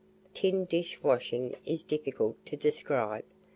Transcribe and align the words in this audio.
Tin 0.33 0.65
dish 0.65 0.99
washing 1.03 1.55
is 1.63 1.83
difficult 1.83 2.43
to 2.47 2.57
describe. 2.57 3.23